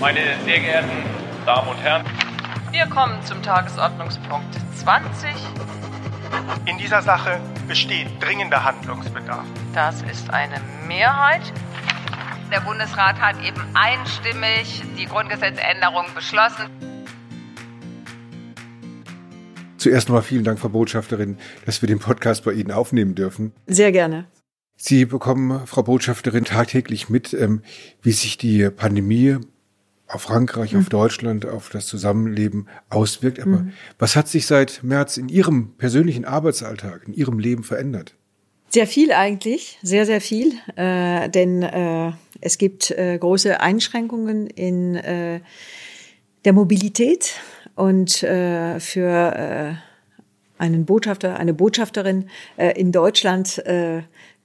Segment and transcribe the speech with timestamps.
[0.00, 0.88] Meine sehr geehrten
[1.44, 2.06] Damen und Herren,
[2.72, 5.28] wir kommen zum Tagesordnungspunkt 20.
[6.64, 7.38] In dieser Sache
[7.68, 9.44] besteht dringender Handlungsbedarf.
[9.74, 10.58] Das ist eine
[10.88, 11.42] Mehrheit.
[12.50, 16.70] Der Bundesrat hat eben einstimmig die Grundgesetzänderung beschlossen.
[19.76, 21.36] Zuerst nochmal vielen Dank, Frau Botschafterin,
[21.66, 23.52] dass wir den Podcast bei Ihnen aufnehmen dürfen.
[23.66, 24.24] Sehr gerne.
[24.76, 27.60] Sie bekommen, Frau Botschafterin, tagtäglich mit, ähm,
[28.00, 29.36] wie sich die Pandemie
[30.10, 30.80] auf Frankreich, mhm.
[30.80, 33.40] auf Deutschland, auf das Zusammenleben auswirkt.
[33.40, 33.72] Aber mhm.
[33.98, 38.14] was hat sich seit März in Ihrem persönlichen Arbeitsalltag, in Ihrem Leben verändert?
[38.68, 40.52] Sehr viel eigentlich, sehr, sehr viel.
[40.76, 45.40] Äh, denn äh, es gibt äh, große Einschränkungen in äh,
[46.44, 47.34] der Mobilität
[47.74, 49.74] und äh, für äh,
[50.58, 53.62] einen Botschafter, eine Botschafterin in Deutschland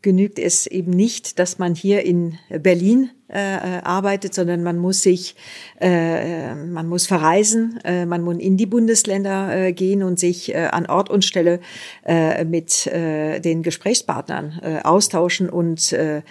[0.01, 5.35] genügt es eben nicht, dass man hier in Berlin äh, arbeitet, sondern man muss sich,
[5.79, 10.67] äh, man muss verreisen, äh, man muss in die Bundesländer äh, gehen und sich äh,
[10.71, 11.59] an Ort und Stelle
[12.05, 16.21] äh, mit äh, den Gesprächspartnern äh, austauschen und äh,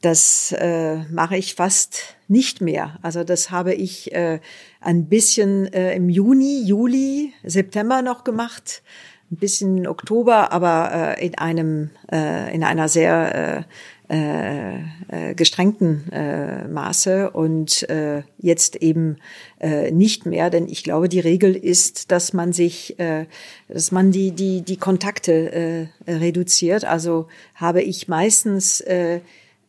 [0.00, 2.98] das äh, mache ich fast nicht mehr.
[3.00, 4.40] Also das habe ich äh,
[4.80, 8.82] ein bisschen äh, im Juni, Juli, September noch gemacht
[9.34, 13.62] ein bisschen Oktober, aber äh, in einem äh, in einer sehr äh,
[14.14, 14.76] äh,
[15.08, 19.16] äh, gestrengten äh, Maße und äh, jetzt eben
[19.58, 23.26] äh, nicht mehr, denn ich glaube, die Regel ist, dass man sich, äh,
[23.66, 26.84] dass man die die die Kontakte äh, reduziert.
[26.84, 29.18] Also habe ich meistens äh,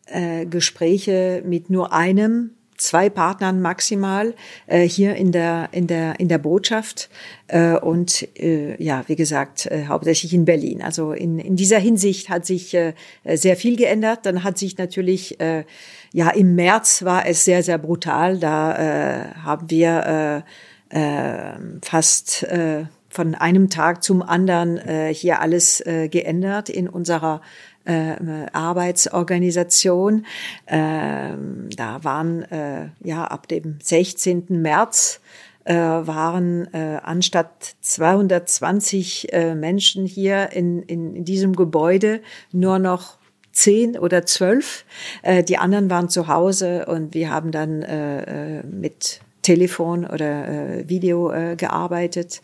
[0.05, 4.33] äh, Gespräche mit nur einem zwei Partnern maximal
[4.67, 7.09] äh, hier in der in der in der Botschaft
[7.47, 10.81] äh, und äh, ja wie gesagt äh, hauptsächlich in Berlin.
[10.81, 14.25] Also in in dieser Hinsicht hat sich äh, sehr viel geändert.
[14.25, 15.63] Dann hat sich natürlich äh,
[16.11, 18.39] ja im März war es sehr sehr brutal.
[18.39, 20.43] Da äh, haben wir
[20.91, 26.89] äh, äh, fast äh, von einem Tag zum anderen äh, hier alles äh, geändert in
[26.89, 27.41] unserer
[27.85, 28.15] äh,
[28.51, 30.25] Arbeitsorganisation.
[30.67, 34.45] Ähm, da waren äh, ja ab dem 16.
[34.49, 35.21] März
[35.65, 43.17] äh, waren äh, anstatt 220 äh, Menschen hier in, in, in diesem Gebäude nur noch
[43.51, 44.85] zehn oder zwölf.
[45.23, 50.47] Äh, die anderen waren zu Hause und wir haben dann äh, äh mit Telefon oder
[50.47, 52.41] äh, Video äh, gearbeitet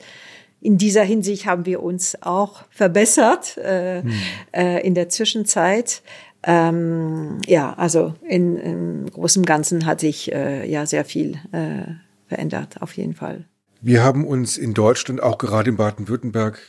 [0.62, 4.12] in dieser Hinsicht haben wir uns auch verbessert äh, hm.
[4.52, 6.04] äh, in der Zwischenzeit.
[6.44, 11.92] Ähm, ja, also in, im Großen und Ganzen hat sich äh, ja sehr viel äh,
[12.28, 13.46] verändert, auf jeden Fall.
[13.82, 16.60] Wir haben uns in Deutschland, auch gerade in Baden-Württemberg,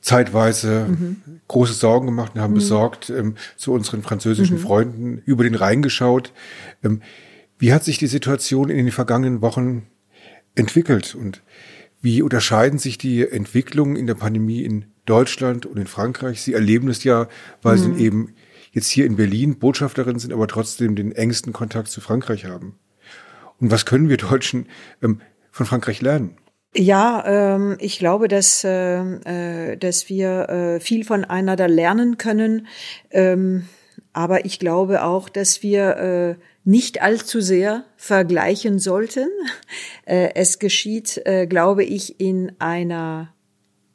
[0.00, 1.40] zeitweise mhm.
[1.46, 2.56] große Sorgen gemacht und haben mhm.
[2.56, 4.62] besorgt ähm, zu unseren französischen mhm.
[4.62, 6.32] Freunden über den Rhein geschaut.
[6.82, 7.02] Ähm,
[7.58, 9.86] wie hat sich die Situation in den vergangenen Wochen
[10.56, 11.42] entwickelt und
[12.02, 16.42] wie unterscheiden sich die Entwicklungen in der Pandemie in Deutschland und in Frankreich?
[16.42, 17.28] Sie erleben es ja,
[17.62, 17.96] weil mhm.
[17.96, 18.34] Sie eben
[18.72, 22.78] jetzt hier in Berlin Botschafterin sind, aber trotzdem den engsten Kontakt zu Frankreich haben.
[23.60, 24.66] Und was können wir Deutschen
[25.02, 25.20] ähm,
[25.52, 26.36] von Frankreich lernen?
[26.74, 28.98] Ja, ähm, ich glaube, dass, äh,
[29.72, 32.66] äh, dass wir äh, viel voneinander lernen können.
[33.10, 33.68] Ähm,
[34.12, 36.34] aber ich glaube auch, dass wir äh,
[36.64, 39.28] nicht allzu sehr vergleichen sollten.
[40.04, 43.32] Äh, es geschieht, äh, glaube ich, in einer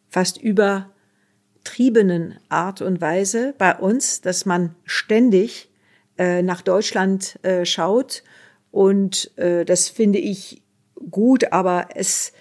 [0.07, 5.69] fast übertriebenen Art und Weise bei uns, dass man ständig
[6.17, 8.23] nach Deutschland schaut.
[8.71, 10.63] Und das finde ich
[11.11, 12.31] gut, aber es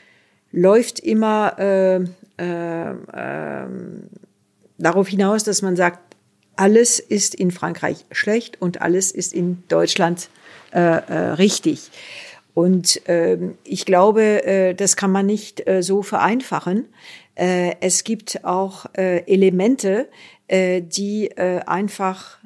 [0.51, 2.05] läuft immer äh,
[2.39, 3.67] äh, äh,
[4.79, 6.16] darauf hinaus, dass man sagt,
[6.57, 10.29] alles ist in Frankreich schlecht und alles ist in Deutschland
[10.73, 11.91] äh, äh, richtig.
[12.55, 16.87] Und äh, ich glaube, äh, das kann man nicht äh, so vereinfachen.
[17.35, 20.09] Äh, es gibt auch äh, Elemente,
[20.49, 22.39] äh, die äh, einfach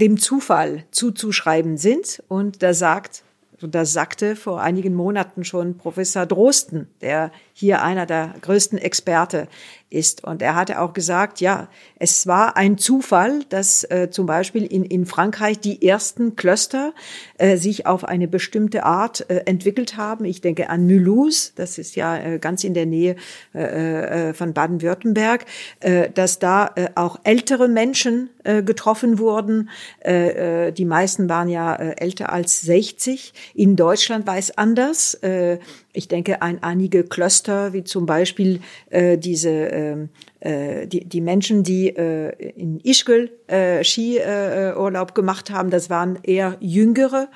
[0.00, 2.22] dem Zufall zuzuschreiben sind.
[2.28, 3.22] Und da sagt,
[3.60, 9.48] das sagte vor einigen Monaten schon Professor Drosten, der hier einer der größten Experte
[9.88, 10.24] ist.
[10.24, 11.68] Und er hatte auch gesagt, ja,
[11.98, 16.92] es war ein Zufall, dass äh, zum Beispiel in, in Frankreich die ersten Cluster
[17.38, 20.26] äh, sich auf eine bestimmte Art äh, entwickelt haben.
[20.26, 23.16] Ich denke an Mulhouse, das ist ja äh, ganz in der Nähe
[23.54, 25.46] äh, äh, von Baden-Württemberg,
[25.80, 29.70] äh, dass da äh, auch ältere Menschen äh, getroffen wurden.
[30.04, 33.32] Äh, äh, die meisten waren ja äh, älter als 60.
[33.54, 35.14] In Deutschland war es anders.
[35.14, 35.58] Äh,
[35.92, 38.60] ich denke an einige Cluster Muster, wie zum Beispiel
[38.90, 40.08] äh, diese ähm,
[40.40, 46.18] äh, die, die Menschen, die äh, in Ischgl äh, Skiurlaub äh, gemacht haben, das waren
[46.22, 47.28] eher Jüngere.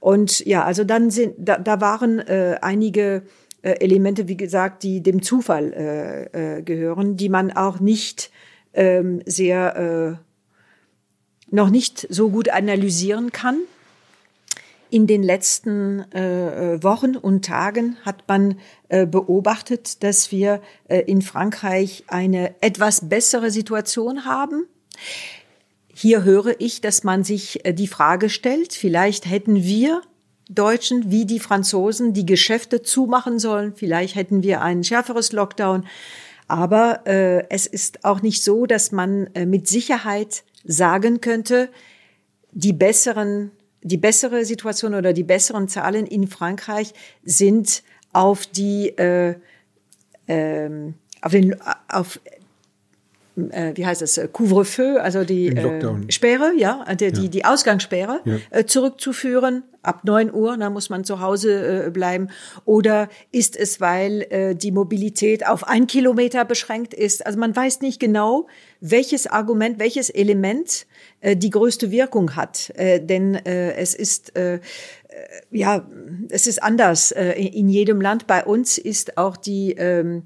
[0.00, 3.22] Und ja, also dann sind da, da waren äh, einige
[3.62, 8.30] äh, Elemente, wie gesagt, die dem Zufall äh, äh, gehören, die man auch nicht
[8.74, 13.58] ähm, sehr äh, noch nicht so gut analysieren kann.
[14.92, 18.56] In den letzten äh, Wochen und Tagen hat man äh,
[19.06, 24.66] beobachtet, dass wir äh, in Frankreich eine etwas bessere Situation haben.
[25.94, 30.02] Hier höre ich, dass man sich äh, die Frage stellt, vielleicht hätten wir
[30.48, 35.86] Deutschen wie die Franzosen die Geschäfte zumachen sollen, vielleicht hätten wir ein schärferes Lockdown.
[36.48, 41.70] Aber äh, es ist auch nicht so, dass man äh, mit Sicherheit sagen könnte,
[42.52, 43.52] die besseren
[43.82, 49.36] die bessere Situation oder die besseren Zahlen in Frankreich sind auf die äh,
[50.26, 50.70] äh,
[51.20, 51.56] auf den
[51.88, 52.18] auf
[53.36, 57.10] äh, wie heißt das, Couvre-feu, also die äh, Sperre, ja, die, ja.
[57.10, 58.36] die, die Ausgangssperre ja.
[58.50, 59.64] äh, zurückzuführen.
[59.82, 62.28] Ab neun Uhr, da muss man zu Hause äh, bleiben.
[62.64, 67.26] Oder ist es, weil äh, die Mobilität auf ein Kilometer beschränkt ist?
[67.26, 68.46] Also man weiß nicht genau,
[68.80, 70.91] welches Argument, welches Element äh,
[71.22, 72.72] die größte Wirkung hat.
[72.76, 74.60] Äh, denn äh, es ist äh, äh
[75.50, 75.86] ja,
[76.28, 78.26] es ist anders äh, in jedem Land.
[78.26, 80.24] Bei uns ist auch die ähm,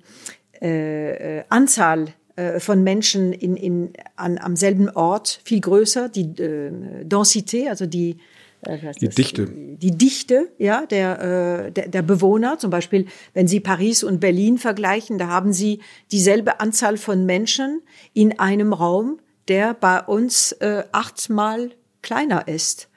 [0.61, 6.71] äh, Anzahl äh, von Menschen in, in, an, am selben Ort viel größer, die äh,
[7.05, 8.17] Densité, also die
[8.63, 9.47] äh, die Dichte.
[9.47, 12.59] Die Dichte, ja, der, äh, der, der Bewohner.
[12.59, 15.81] Zum Beispiel, wenn Sie Paris und Berlin vergleichen, da haben Sie
[16.13, 17.83] dieselbe Anzahl von Menschen
[18.13, 21.71] in einem Raum, der bei uns äh, achtmal
[22.03, 22.89] kleiner ist.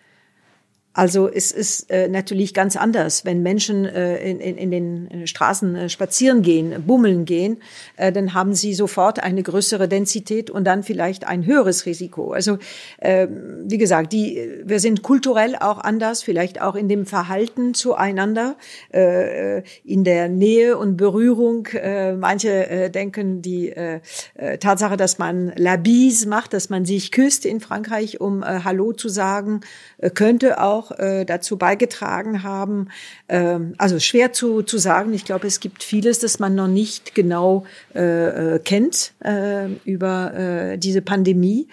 [1.00, 5.28] Also es ist äh, natürlich ganz anders, wenn Menschen äh, in, in, in den äh,
[5.28, 7.62] Straßen äh, spazieren gehen, bummeln gehen,
[7.96, 12.34] äh, dann haben sie sofort eine größere Densität und dann vielleicht ein höheres Risiko.
[12.34, 12.58] Also
[12.98, 13.28] äh,
[13.64, 18.58] wie gesagt, die, wir sind kulturell auch anders, vielleicht auch in dem Verhalten zueinander,
[18.92, 21.68] äh, in der Nähe und Berührung.
[21.68, 24.02] Äh, manche äh, denken die äh,
[24.34, 28.66] äh, Tatsache, dass man la bise macht, dass man sich küsst in Frankreich, um äh,
[28.66, 29.62] Hallo zu sagen,
[30.00, 32.90] äh, könnte auch äh, dazu beigetragen haben.
[33.28, 35.14] Ähm, also schwer zu, zu sagen.
[35.14, 37.66] Ich glaube, es gibt vieles, das man noch nicht genau
[37.96, 41.68] äh, äh kennt äh, über äh, diese Pandemie.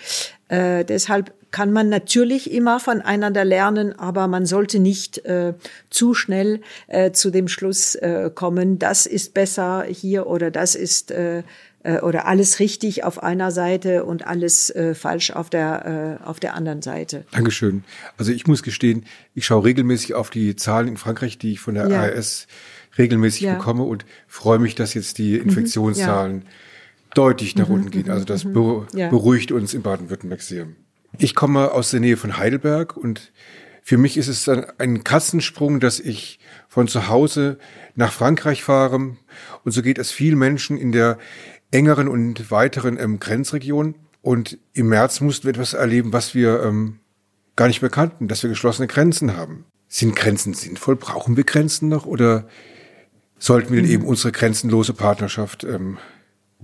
[0.48, 5.54] Äh, deshalb kann man natürlich immer voneinander lernen, aber man sollte nicht äh,
[5.88, 11.10] zu schnell äh, zu dem Schluss äh, kommen, das ist besser hier oder das ist
[11.10, 11.44] äh,
[11.86, 16.40] äh, oder alles richtig auf einer Seite und alles äh, falsch auf der, äh, auf
[16.40, 17.24] der anderen Seite.
[17.30, 17.84] Dankeschön.
[18.18, 19.04] Also ich muss gestehen,
[19.34, 22.02] ich schaue regelmäßig auf die Zahlen in Frankreich, die ich von der ja.
[22.02, 22.48] ARS
[22.98, 23.54] regelmäßig ja.
[23.54, 25.48] bekomme und freue mich, dass jetzt die mhm.
[25.48, 26.48] Infektionszahlen ja.
[27.14, 27.74] deutlich nach mhm.
[27.74, 28.10] unten gehen.
[28.10, 28.86] Also das mhm.
[28.92, 30.66] beruhigt uns in Baden-Württemberg sehr.
[31.18, 33.32] Ich komme aus der Nähe von Heidelberg und
[33.88, 37.58] für mich ist es dann ein Kassensprung, dass ich von zu Hause
[37.94, 38.96] nach Frankreich fahre.
[38.96, 41.18] Und so geht es vielen Menschen in der
[41.76, 43.94] engeren und weiteren ähm, Grenzregionen.
[44.22, 46.98] Und im März mussten wir etwas erleben, was wir ähm,
[47.54, 49.66] gar nicht mehr kannten, dass wir geschlossene Grenzen haben.
[49.86, 50.96] Sind Grenzen sinnvoll?
[50.96, 52.06] Brauchen wir Grenzen noch?
[52.06, 52.48] Oder
[53.38, 53.90] sollten wir mhm.
[53.90, 55.98] eben unsere grenzenlose Partnerschaft ähm,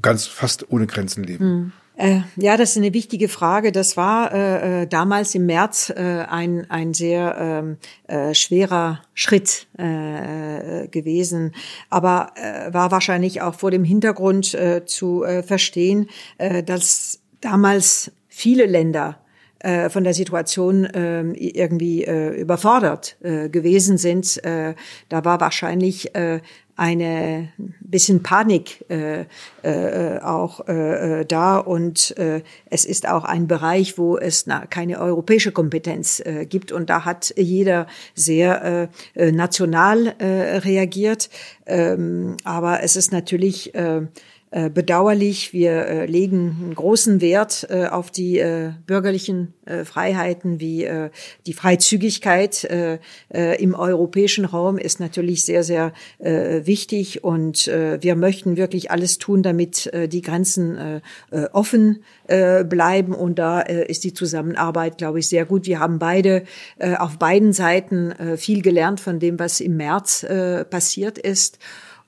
[0.00, 1.44] ganz fast ohne Grenzen leben?
[1.44, 1.72] Mhm.
[1.96, 3.70] Äh, ja, das ist eine wichtige Frage.
[3.70, 7.76] Das war äh, äh, damals im März äh, ein, ein sehr ähm,
[8.08, 11.54] äh, schwerer Schritt äh, gewesen,
[11.90, 16.08] aber äh, war wahrscheinlich auch vor dem Hintergrund äh, zu äh, verstehen,
[16.38, 19.18] äh, dass damals viele Länder
[19.62, 24.42] äh, von der Situation äh, irgendwie äh, überfordert äh, gewesen sind.
[24.44, 24.74] Äh,
[25.08, 26.40] da war wahrscheinlich äh,
[26.76, 29.26] eine bisschen Panik äh,
[29.62, 31.58] äh, auch äh, äh, da.
[31.58, 36.72] Und äh, es ist auch ein Bereich, wo es na, keine europäische Kompetenz äh, gibt.
[36.72, 41.30] Und da hat jeder sehr äh, national äh, reagiert,
[41.66, 44.06] ähm, aber es ist natürlich äh, äh,
[44.52, 45.52] bedauerlich.
[45.52, 51.10] Wir äh, legen einen großen Wert äh, auf die äh, bürgerlichen äh, Freiheiten wie äh,
[51.46, 52.98] die Freizügigkeit äh,
[53.32, 58.90] äh, im europäischen Raum ist natürlich sehr, sehr äh, wichtig und äh, wir möchten wirklich
[58.90, 64.04] alles tun, damit äh, die Grenzen äh, äh offen äh, bleiben und da äh, ist
[64.04, 65.66] die Zusammenarbeit, glaube ich, sehr gut.
[65.66, 66.44] Wir haben beide
[66.78, 71.58] äh, auf beiden Seiten äh, viel gelernt von dem, was im März äh, passiert ist.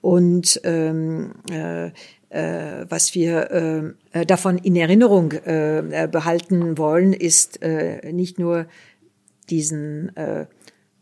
[0.00, 1.90] Und ähm, äh, äh,
[2.88, 3.50] was wir
[4.12, 8.66] äh, äh, davon in Erinnerung äh, behalten wollen, ist äh, nicht nur
[9.48, 10.46] diesen äh,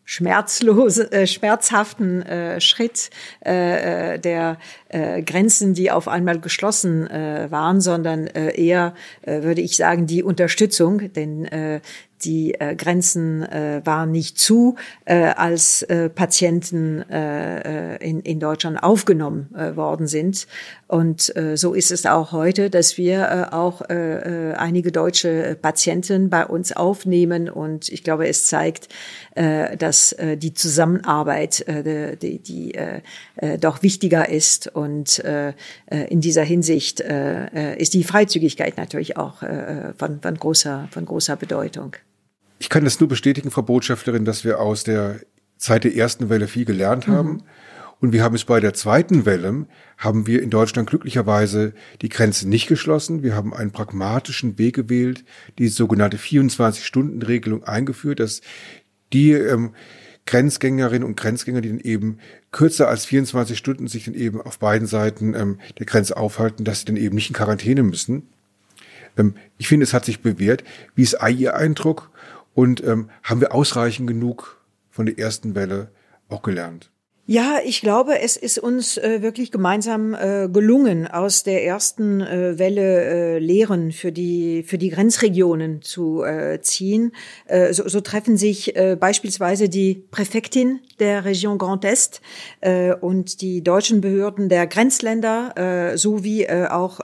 [0.05, 3.11] schmerzlosen, äh, schmerzhaften äh, Schritt
[3.45, 4.59] äh, äh, der
[4.89, 10.07] äh, Grenzen, die auf einmal geschlossen äh, waren, sondern äh, eher, äh, würde ich sagen,
[10.07, 11.81] die Unterstützung, denn äh,
[12.25, 18.41] die äh, Grenzen äh, waren nicht zu, äh, als äh, Patienten äh, äh, in, in
[18.41, 20.47] Deutschland aufgenommen äh, worden sind.
[20.89, 25.57] Und äh, so ist es auch heute, dass wir äh, auch äh, äh einige deutsche
[25.61, 27.49] Patienten bei uns aufnehmen.
[27.49, 28.89] Und ich glaube, es zeigt,
[29.35, 33.01] äh, dass äh, die Zusammenarbeit, äh, die, die äh,
[33.37, 34.69] äh, doch wichtiger ist.
[34.69, 35.55] Und äh,
[35.87, 41.07] äh in dieser Hinsicht äh, ist die Freizügigkeit natürlich auch äh, von, von, großer, von
[41.07, 41.97] großer Bedeutung.
[42.63, 45.19] Ich kann das nur bestätigen, Frau Botschafterin, dass wir aus der
[45.57, 47.29] Zeit der ersten Welle viel gelernt haben.
[47.29, 47.43] Mhm.
[47.99, 49.67] Und wir haben es bei der zweiten Welle,
[49.99, 53.25] haben wir in Deutschland glücklicherweise die Grenzen nicht geschlossen.
[53.25, 55.25] Wir haben einen pragmatischen Weg gewählt,
[55.59, 58.43] die sogenannte 24-Stunden-Regelung eingeführt, dass
[59.13, 59.75] die ähm,
[60.27, 62.19] Grenzgängerinnen und Grenzgänger, die dann eben
[62.53, 66.79] kürzer als 24 Stunden sich dann eben auf beiden Seiten ähm, der Grenze aufhalten, dass
[66.79, 68.29] sie dann eben nicht in Quarantäne müssen.
[69.19, 70.63] Ähm, ich finde, es hat sich bewährt.
[70.95, 72.13] Wie ist Ihr Eindruck?
[72.55, 75.91] Und ähm, haben wir ausreichend genug von der ersten Welle
[76.29, 76.91] auch gelernt?
[77.25, 82.59] Ja, ich glaube, es ist uns äh, wirklich gemeinsam äh, gelungen, aus der ersten äh,
[82.59, 87.13] Welle äh, Lehren für die für die Grenzregionen zu äh, ziehen.
[87.47, 92.21] Äh, so, so treffen sich beispielsweise die Präfektin der Region Grand Est
[93.01, 97.01] und die deutschen Behörden der Grenzländer sowie auch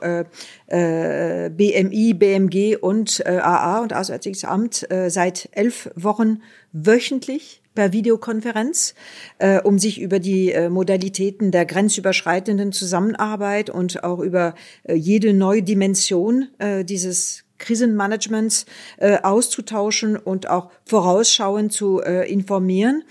[0.66, 8.96] BMI, BMG und AA und Auswärtiges Amt seit elf Wochen wöchentlich per Videokonferenz,
[9.38, 15.32] äh, um sich über die äh, Modalitäten der grenzüberschreitenden Zusammenarbeit und auch über äh, jede
[15.32, 18.66] neue Dimension äh, dieses Krisenmanagements
[18.98, 23.04] äh, auszutauschen und auch vorausschauend zu äh, informieren.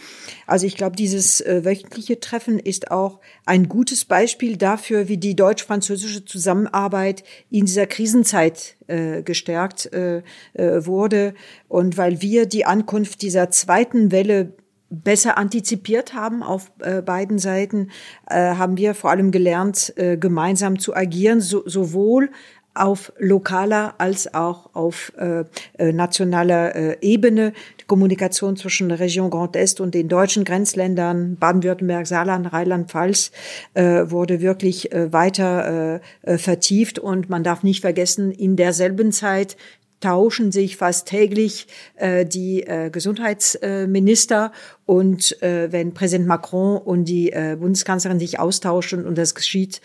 [0.46, 5.36] Also ich glaube, dieses äh, wöchentliche Treffen ist auch ein gutes Beispiel dafür, wie die
[5.36, 10.24] deutsch-französische Zusammenarbeit in dieser Krisenzeit äh, gestärkt äh,
[10.54, 11.34] äh, wurde
[11.68, 14.54] und weil wir die Ankunft dieser zweiten Welle
[14.89, 17.89] besser antizipiert haben auf äh, beiden Seiten,
[18.30, 22.30] äh, haben wir vor allem gelernt, äh, gemeinsam zu agieren, so, sowohl
[22.79, 25.43] auf lokaler als auch auf äh,
[25.77, 27.53] äh, nationaler äh, Ebene.
[27.79, 33.31] Die Kommunikation zwischen der Region Grand Est und den deutschen Grenzländern Baden-Württemberg, Saarland, Rheinland-Pfalz
[33.74, 39.12] äh, wurde wirklich äh, weiter äh, äh, vertieft und man darf nicht vergessen, in derselben
[39.12, 39.57] Zeit
[40.00, 44.51] tauschen sich fast täglich äh, die äh, Gesundheitsminister
[44.86, 49.81] und äh, wenn Präsident Macron und die äh, Bundeskanzlerin sich austauschen und das geschieht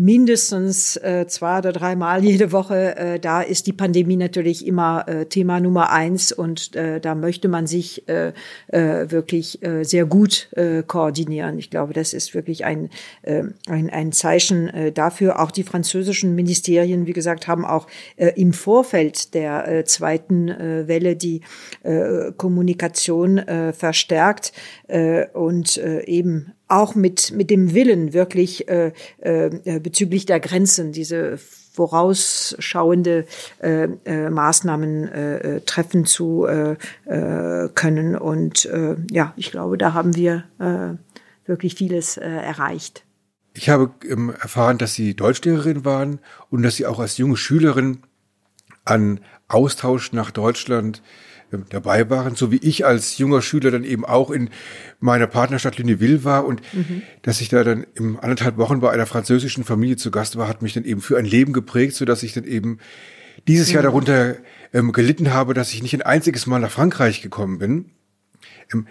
[0.00, 2.96] mindestens äh, zwei oder dreimal jede Woche.
[2.96, 7.48] Äh, da ist die Pandemie natürlich immer äh, Thema Nummer eins und äh, da möchte
[7.48, 8.32] man sich äh,
[8.68, 11.58] äh, wirklich äh, sehr gut äh, koordinieren.
[11.58, 12.88] Ich glaube, das ist wirklich ein,
[13.22, 15.38] äh, ein, ein Zeichen äh, dafür.
[15.38, 20.88] Auch die französischen Ministerien, wie gesagt, haben auch äh, im Vorfeld der äh, zweiten äh,
[20.88, 21.42] Welle die
[21.82, 24.52] äh, Kommunikation äh, verstärkt
[24.88, 30.92] äh, und äh, eben auch mit, mit dem Willen wirklich äh, äh, bezüglich der Grenzen
[30.92, 31.38] diese
[31.72, 33.26] vorausschauende
[33.60, 38.16] äh, äh, Maßnahmen äh, treffen zu äh, äh, können.
[38.16, 40.96] Und äh, ja, ich glaube, da haben wir äh,
[41.48, 43.04] wirklich vieles äh, erreicht.
[43.54, 47.98] Ich habe ähm, erfahren, dass Sie Deutschlehrerin waren und dass Sie auch als junge Schülerin
[48.84, 51.02] an Austausch nach Deutschland
[51.70, 54.50] dabei waren, so wie ich als junger Schüler dann eben auch in
[55.00, 57.02] meiner Partnerstadt Lunéville war und mhm.
[57.22, 60.62] dass ich da dann im anderthalb Wochen bei einer französischen Familie zu Gast war, hat
[60.62, 62.78] mich dann eben für ein Leben geprägt, so dass ich dann eben
[63.48, 63.74] dieses mhm.
[63.74, 64.36] Jahr darunter
[64.72, 67.90] ähm, gelitten habe, dass ich nicht ein einziges Mal nach Frankreich gekommen bin.
[68.72, 68.86] Ähm,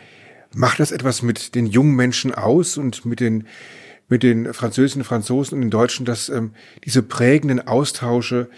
[0.54, 3.48] macht das etwas mit den jungen Menschen aus und mit den
[4.12, 8.50] mit den Französinnen, Franzosen und den Deutschen, dass ähm, diese prägenden Austausche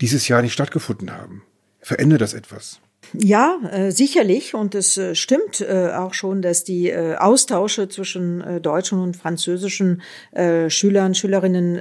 [0.00, 1.42] dieses Jahr nicht stattgefunden haben?
[1.80, 2.80] Verändert das etwas?
[3.14, 4.54] Ja, äh, sicherlich.
[4.54, 9.16] Und es äh, stimmt äh, auch schon, dass die äh, Austausche zwischen äh, deutschen und
[9.16, 11.72] französischen äh, Schülern, Schülerinnen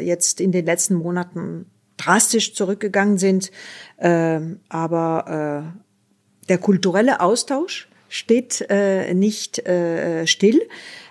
[0.00, 3.50] jetzt in den letzten Monaten drastisch zurückgegangen sind.
[3.96, 5.74] Äh, aber
[6.48, 8.66] der kulturelle Austausch steht
[9.14, 9.62] nicht
[10.24, 10.60] still.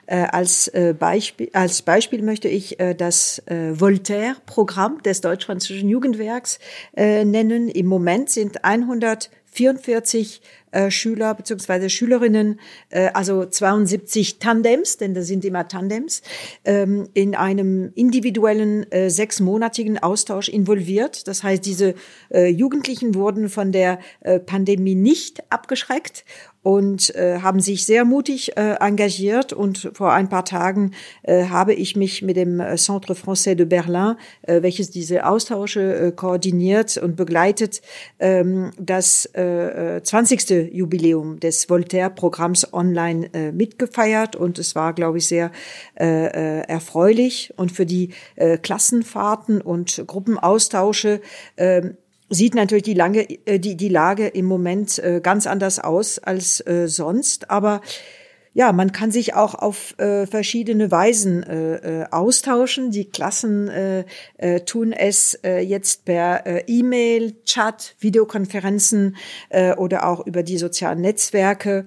[0.07, 6.59] Äh, als, äh, Beispiel, als Beispiel möchte ich äh, das Voltaire-Programm des deutsch-französischen Jugendwerks
[6.95, 7.69] nennen.
[7.69, 12.59] Im Moment sind 100 44 äh, Schüler beziehungsweise Schülerinnen,
[13.13, 16.21] also 72 Tandems, denn das sind immer Tandems,
[16.65, 21.29] ähm, in einem individuellen sechsmonatigen Austausch involviert.
[21.29, 21.95] Das heißt, diese
[22.33, 23.99] Jugendlichen wurden von der
[24.45, 26.25] Pandemie nicht abgeschreckt
[26.65, 29.53] und äh, haben sich sehr mutig äh, engagiert.
[29.53, 33.67] Und vor ein paar Tagen äh, habe ich mich mit dem äh, Centre Français de
[33.67, 37.83] Berlin, äh, welches diese Austausche äh, koordiniert und begleitet,
[38.17, 40.49] ähm, das äh, 20.
[40.49, 44.35] Äh, Jubiläum des Voltaire-Programms online äh, mitgefeiert.
[44.35, 45.51] Und es war, glaube ich, sehr
[45.93, 47.53] äh, erfreulich.
[47.57, 51.21] Und für die äh, Klassenfahrten und Gruppenaustausche
[51.57, 51.91] äh,
[52.29, 56.65] sieht natürlich die, lange, äh, die, die Lage im Moment äh, ganz anders aus als
[56.65, 57.49] äh, sonst.
[57.51, 57.81] Aber
[58.53, 62.89] ja, man kann sich auch auf äh, verschiedene Weisen äh, äh, austauschen.
[62.89, 64.05] Die Klassen äh,
[64.37, 69.17] äh, tun es äh, jetzt per äh, E-Mail, Chat, Videokonferenzen
[69.49, 71.83] äh, oder auch über die sozialen Netzwerke.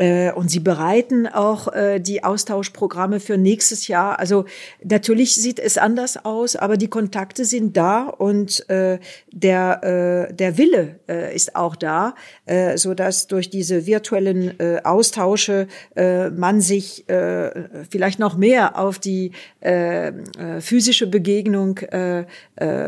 [0.00, 4.18] Äh, und sie bereiten auch äh, die Austauschprogramme für nächstes Jahr.
[4.18, 4.46] Also
[4.82, 8.98] natürlich sieht es anders aus, aber die Kontakte sind da und äh,
[9.30, 12.14] der, äh, der Wille äh, ist auch da,
[12.46, 17.50] äh, so dass durch diese virtuellen äh, Austausche äh, man sich äh,
[17.90, 20.12] vielleicht noch mehr auf die äh, äh,
[20.60, 22.24] physische Begegnung äh,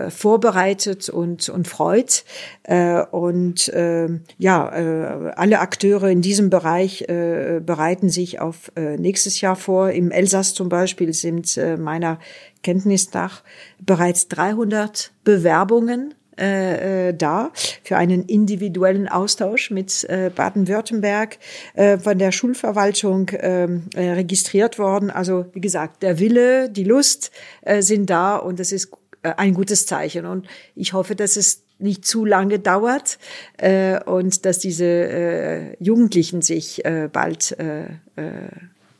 [0.08, 2.24] vorbereitet und, und freut.
[2.62, 8.96] Äh, und äh, ja, äh, alle Akteure in diesem Bereich äh, bereiten sich auf äh,
[8.96, 9.90] nächstes Jahr vor.
[9.90, 12.18] Im Elsass zum Beispiel sind äh, meiner
[12.62, 13.42] Kenntnis nach
[13.80, 17.50] bereits 300 Bewerbungen da
[17.84, 21.38] für einen individuellen Austausch mit Baden-Württemberg
[21.74, 25.10] von der Schulverwaltung registriert worden.
[25.10, 27.32] Also wie gesagt, der Wille, die Lust
[27.80, 28.92] sind da und das ist
[29.22, 30.24] ein gutes Zeichen.
[30.24, 33.18] Und ich hoffe, dass es nicht zu lange dauert
[33.58, 37.84] äh, und dass diese äh, Jugendlichen sich äh, bald äh,
[38.16, 38.48] äh,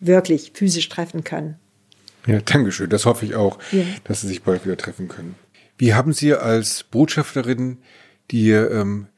[0.00, 1.56] wirklich physisch treffen können.
[2.26, 2.90] Ja, danke schön.
[2.90, 3.82] Das hoffe ich auch, ja.
[4.04, 5.34] dass sie sich bald wieder treffen können.
[5.78, 7.78] Wie haben Sie als Botschafterin
[8.30, 9.08] die ähm,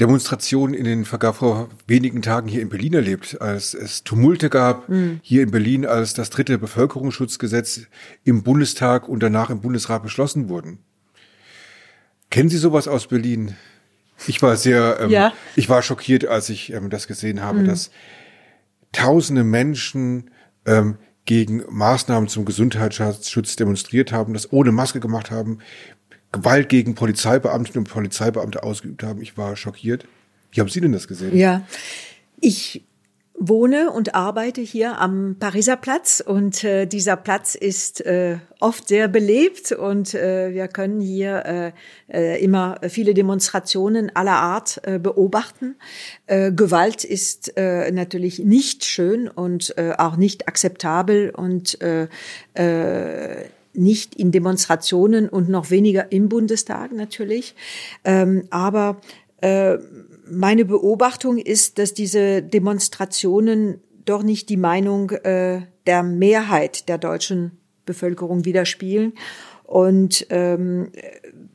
[0.00, 5.20] Demonstrationen in den vor wenigen Tagen hier in Berlin erlebt, als es Tumulte gab mhm.
[5.22, 7.82] hier in Berlin, als das dritte Bevölkerungsschutzgesetz
[8.24, 10.78] im Bundestag und danach im Bundesrat beschlossen wurden?
[12.32, 13.56] Kennen Sie sowas aus Berlin?
[14.26, 15.34] Ich war sehr, ähm, ja.
[15.54, 17.66] ich war schockiert, als ich ähm, das gesehen habe, mhm.
[17.66, 17.90] dass
[18.90, 20.30] tausende Menschen
[20.64, 20.96] ähm,
[21.26, 25.58] gegen Maßnahmen zum Gesundheitsschutz demonstriert haben, das ohne Maske gemacht haben,
[26.32, 29.20] Gewalt gegen Polizeibeamtinnen und Polizeibeamte ausgeübt haben.
[29.20, 30.06] Ich war schockiert.
[30.52, 31.36] Wie haben Sie denn das gesehen?
[31.36, 31.66] Ja,
[32.40, 32.82] ich
[33.44, 39.08] wohne und arbeite hier am Pariser Platz und äh, dieser Platz ist äh, oft sehr
[39.08, 41.72] belebt und äh, wir können hier äh,
[42.08, 45.76] äh, immer viele Demonstrationen aller Art äh, beobachten.
[46.26, 51.78] Gewalt ist natürlich nicht schön und auch nicht akzeptabel und
[53.74, 57.54] nicht in Demonstrationen und noch weniger im Bundestag natürlich.
[58.04, 59.00] Ähm, aber
[60.28, 67.58] meine Beobachtung ist, dass diese Demonstrationen doch nicht die Meinung äh, der Mehrheit der deutschen
[67.84, 69.14] Bevölkerung widerspiegeln.
[69.72, 70.88] Und ähm,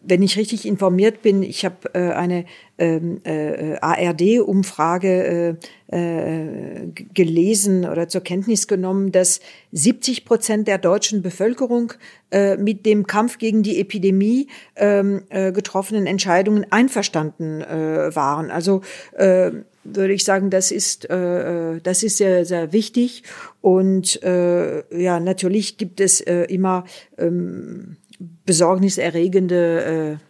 [0.02, 2.46] wenn ich richtig informiert bin, ich habe äh, eine
[2.80, 5.60] ähm, äh, ARD-Umfrage
[5.92, 9.40] äh, äh, gelesen oder zur Kenntnis genommen, dass
[9.72, 11.94] 70 Prozent der deutschen Bevölkerung
[12.32, 18.50] äh, mit dem Kampf gegen die Epidemie ähm, äh, getroffenen Entscheidungen einverstanden äh, waren.
[18.50, 18.82] Also
[19.14, 19.52] äh,
[19.84, 23.24] würde ich sagen, das ist äh, äh das ist sehr sehr wichtig
[23.62, 26.84] und äh, ja natürlich gibt es äh, immer
[27.18, 27.98] ähm,
[28.46, 30.24] besorgniserregende äh,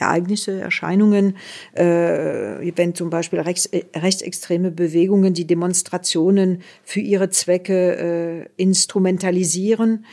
[0.00, 1.36] Ereignisse, Erscheinungen,
[1.74, 10.06] äh, wenn zum Beispiel rechts, äh, rechtsextreme Bewegungen die Demonstrationen für ihre Zwecke äh, instrumentalisieren.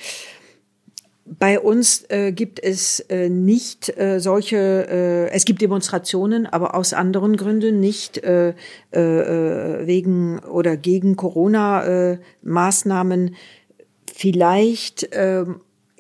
[1.26, 6.94] Bei uns äh, gibt es äh, nicht äh, solche, äh, es gibt Demonstrationen, aber aus
[6.94, 8.54] anderen Gründen nicht äh,
[8.92, 13.36] äh, wegen oder gegen Corona-Maßnahmen.
[14.14, 15.44] Vielleicht äh,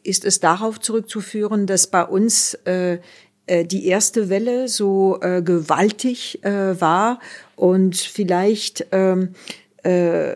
[0.07, 2.99] ist es darauf zurückzuführen, dass bei uns äh,
[3.47, 7.19] äh, die erste Welle so äh, gewaltig äh, war
[7.55, 9.29] und vielleicht ähm,
[9.83, 10.35] äh,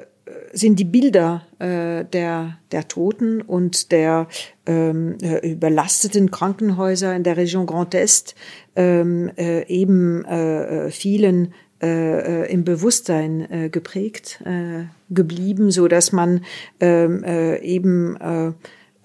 [0.54, 4.28] sind die Bilder äh, der, der Toten und der
[4.66, 8.36] ähm, äh, überlasteten Krankenhäuser in der Region Grand Est
[8.76, 15.88] ähm, äh, eben äh, äh vielen äh, äh, im Bewusstsein äh, geprägt äh, geblieben, so
[15.88, 16.46] dass man
[16.80, 18.52] ähm, äh, eben äh,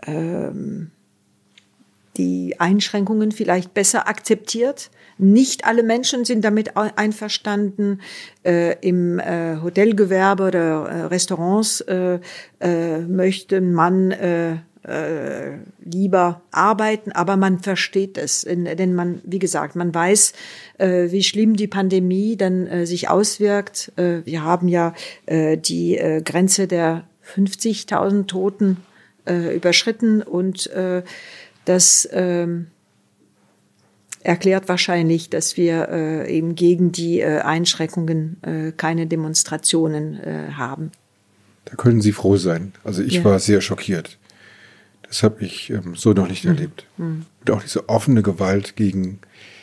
[0.06, 0.90] ähm,
[2.16, 4.90] die Einschränkungen vielleicht besser akzeptiert.
[5.18, 8.00] Nicht alle Menschen sind damit einverstanden.
[8.44, 12.20] Äh, Im äh, Hotelgewerbe oder äh, Restaurants äh,
[12.60, 14.56] äh, möchte man äh,
[15.84, 20.32] lieber arbeiten, aber man versteht es, denn man, wie gesagt, man weiß,
[20.78, 23.90] wie schlimm die Pandemie dann sich auswirkt.
[23.96, 24.94] Wir haben ja
[25.26, 27.02] die Grenze der
[27.34, 28.76] 50.000 Toten
[29.26, 31.02] äh, überschritten und äh,
[31.64, 32.46] das äh,
[34.22, 40.90] erklärt wahrscheinlich, dass wir äh, eben gegen die äh, Einschränkungen äh, keine Demonstrationen äh, haben.
[41.64, 42.72] Da können Sie froh sein.
[42.84, 43.24] Also ich ja.
[43.24, 44.18] war sehr schockiert.
[45.02, 46.50] Das habe ich ähm, so noch nicht mhm.
[46.50, 46.86] erlebt.
[46.96, 47.26] Mhm.
[47.40, 49.20] Und auch diese offene Gewalt gegen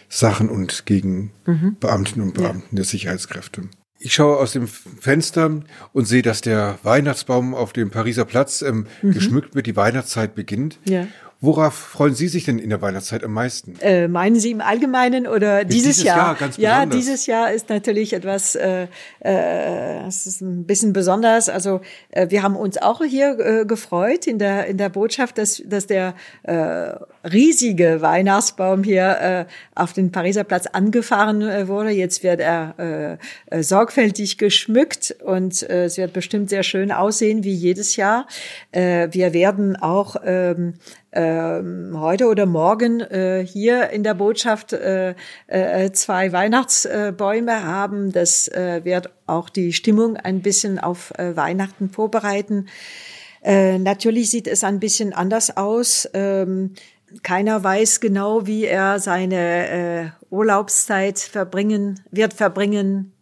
[0.09, 1.75] Sachen und gegen mhm.
[1.79, 2.77] Beamtinnen und Beamten ja.
[2.77, 3.63] der Sicherheitskräfte.
[3.99, 5.61] Ich schaue aus dem Fenster
[5.93, 9.13] und sehe, dass der Weihnachtsbaum auf dem Pariser Platz ähm, mhm.
[9.13, 10.79] geschmückt wird, die Weihnachtszeit beginnt.
[10.85, 11.07] Ja.
[11.43, 13.75] Worauf freuen Sie sich denn in der Weihnachtszeit am meisten?
[13.81, 16.17] Äh, meinen Sie im Allgemeinen oder dieses, dieses Jahr?
[16.17, 18.87] Jahr ganz ja, dieses Jahr ist natürlich etwas, äh,
[19.19, 21.49] äh, es ist ein bisschen besonders.
[21.49, 25.61] Also äh, wir haben uns auch hier äh, gefreut in der in der Botschaft, dass
[25.65, 31.91] dass der äh, riesige Weihnachtsbaum hier äh, auf den Pariser Platz angefahren äh, wurde.
[31.91, 37.43] Jetzt wird er äh, äh, sorgfältig geschmückt und äh, es wird bestimmt sehr schön aussehen
[37.43, 38.27] wie jedes Jahr.
[38.71, 40.73] Äh, wir werden auch ähm,
[41.13, 45.15] ähm, heute oder morgen äh, hier in der Botschaft äh,
[45.47, 48.11] äh, zwei Weihnachtsbäume haben.
[48.11, 52.67] Das wird auch die Stimmung ein bisschen auf Weihnachten vorbereiten.
[53.45, 56.09] Natürlich sieht es ein bisschen anders aus.
[56.13, 56.73] Ähm,
[57.21, 63.13] keiner weiß genau, wie er seine äh, Urlaubszeit verbringen wird verbringen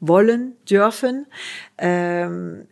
[0.00, 1.26] wollen dürfen.
[1.78, 2.66] Ähm,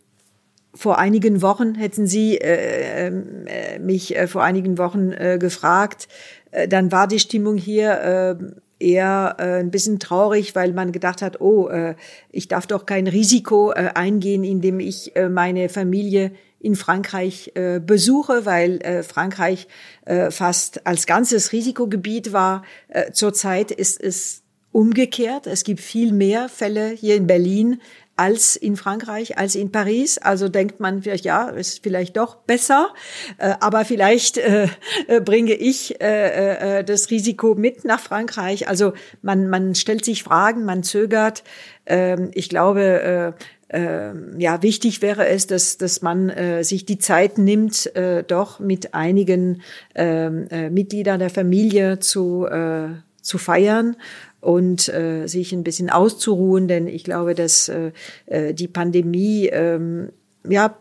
[0.73, 6.07] vor einigen Wochen hätten Sie äh, ähm, äh, mich äh, vor einigen Wochen äh, gefragt.
[6.51, 8.35] Äh, dann war die Stimmung hier äh,
[8.79, 11.95] eher äh, ein bisschen traurig, weil man gedacht hat, oh, äh,
[12.31, 17.79] ich darf doch kein Risiko äh, eingehen, indem ich äh, meine Familie in Frankreich äh,
[17.79, 19.67] besuche, weil äh, Frankreich
[20.05, 22.63] äh, fast als ganzes Risikogebiet war.
[22.89, 25.47] Äh, zurzeit ist es umgekehrt.
[25.47, 27.81] Es gibt viel mehr Fälle hier in Berlin
[28.19, 30.17] als in Frankreich, als in Paris.
[30.17, 32.89] Also denkt man vielleicht, ja, ist vielleicht doch besser,
[33.37, 34.67] äh, aber vielleicht äh,
[35.07, 38.67] äh, bringe ich äh, äh, das Risiko mit nach Frankreich.
[38.67, 38.91] Also
[39.21, 41.43] man, man stellt sich Fragen, man zögert.
[41.85, 43.33] Ähm, ich glaube, äh, äh,
[43.71, 48.93] ja, wichtig wäre es, dass, dass man äh, sich die Zeit nimmt, äh, doch mit
[48.93, 49.61] einigen
[49.93, 52.89] ähm, äh, Mitgliedern der Familie zu, äh,
[53.21, 53.95] zu feiern
[54.41, 57.91] und äh, sich ein bisschen auszuruhen, denn ich glaube, dass äh,
[58.25, 60.09] äh, die Pandemie ähm,
[60.47, 60.75] ja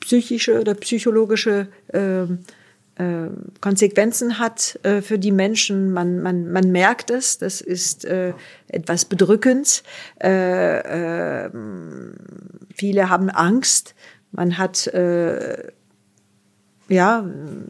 [0.00, 1.68] psychische oder psychologische
[3.00, 5.92] äh, Konsequenzen hat äh, für die Menschen.
[5.92, 8.34] Man, man, man merkt es, das ist äh,
[8.68, 9.82] etwas bedrückend.
[10.22, 11.50] Äh, äh,
[12.74, 13.94] viele haben Angst.
[14.32, 15.68] Man hat äh,
[16.88, 17.24] ja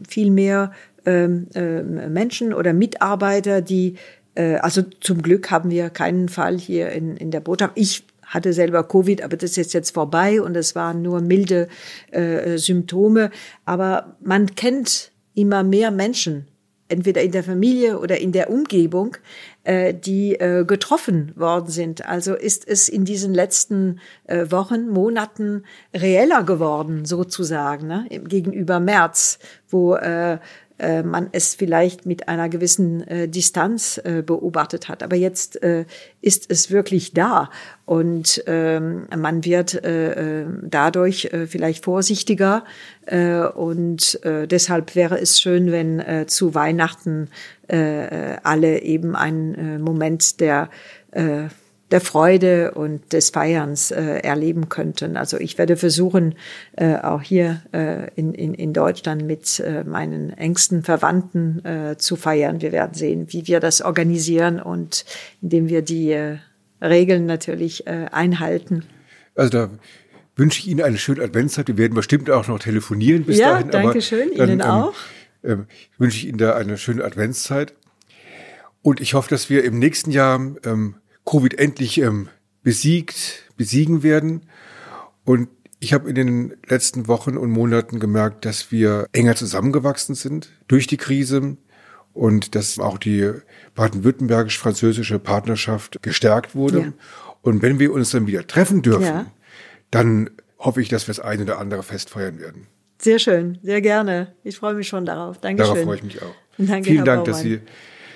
[0.07, 0.71] viel mehr
[1.05, 3.95] äh, äh, Menschen oder Mitarbeiter, die
[4.35, 7.73] äh, also zum Glück haben wir keinen Fall hier in, in der Botschaft.
[7.75, 11.67] Ich hatte selber Covid, aber das ist jetzt vorbei und es waren nur milde
[12.11, 13.29] äh, Symptome.
[13.65, 16.47] Aber man kennt immer mehr Menschen,
[16.87, 19.17] entweder in der Familie oder in der Umgebung,
[19.63, 22.07] äh, die äh, getroffen worden sind.
[22.07, 25.63] Also ist es in diesen letzten äh, Wochen, Monaten
[25.95, 28.05] reeller geworden, sozusagen, ne?
[28.09, 29.39] gegenüber März,
[29.69, 30.39] wo äh,
[30.81, 35.03] äh, man es vielleicht mit einer gewissen äh, Distanz äh, beobachtet hat.
[35.03, 35.85] Aber jetzt äh,
[36.21, 37.51] ist es wirklich da
[37.85, 42.63] und ähm, man wird äh, dadurch vielleicht vorsichtiger
[43.55, 47.29] und deshalb wäre es schön, wenn zu Weihnachten
[47.67, 50.69] alle eben einen Moment der
[51.91, 55.17] der Freude und des Feierns äh, erleben könnten.
[55.17, 56.35] Also ich werde versuchen,
[56.77, 62.15] äh, auch hier äh, in, in, in Deutschland mit äh, meinen engsten Verwandten äh, zu
[62.15, 62.61] feiern.
[62.61, 65.05] Wir werden sehen, wie wir das organisieren und
[65.41, 66.37] indem wir die äh,
[66.81, 68.83] Regeln natürlich äh, einhalten.
[69.35, 69.69] Also da
[70.35, 71.67] wünsche ich Ihnen eine schöne Adventszeit.
[71.67, 73.67] Wir werden bestimmt auch noch telefonieren bis ja, dahin.
[73.67, 74.31] Ja, danke schön.
[74.35, 74.93] Dann, Ihnen ähm, auch.
[75.43, 75.65] Ähm,
[75.97, 77.73] wünsche ich Ihnen da eine schöne Adventszeit.
[78.81, 80.95] Und ich hoffe, dass wir im nächsten Jahr ähm,
[81.31, 82.27] Covid endlich ähm,
[82.61, 84.41] besiegt, besiegen werden.
[85.23, 85.47] Und
[85.79, 90.87] ich habe in den letzten Wochen und Monaten gemerkt, dass wir enger zusammengewachsen sind durch
[90.87, 91.55] die Krise
[92.11, 93.31] und dass auch die
[93.75, 96.79] baden-württembergisch-französische Partnerschaft gestärkt wurde.
[96.79, 96.93] Ja.
[97.41, 99.25] Und wenn wir uns dann wieder treffen dürfen, ja.
[99.89, 102.67] dann hoffe ich, dass wir das eine oder andere Fest feiern werden.
[103.01, 104.35] Sehr schön, sehr gerne.
[104.43, 105.39] Ich freue mich schon darauf.
[105.39, 105.73] Dankeschön.
[105.73, 106.35] Darauf freue ich mich auch.
[106.57, 107.31] Danke, Vielen Herr Dank, Baumann.
[107.31, 107.61] dass Sie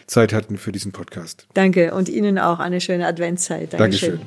[0.07, 1.47] Zeit hatten für diesen Podcast.
[1.53, 3.73] Danke und Ihnen auch eine schöne Adventszeit.
[3.73, 4.21] Dankeschön.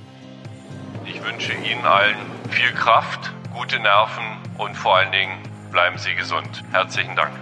[1.06, 2.16] Ich wünsche Ihnen allen
[2.50, 4.24] viel Kraft, gute Nerven
[4.58, 6.64] und vor allen Dingen Bleiben Sie gesund.
[6.72, 7.32] Herzlichen Dank.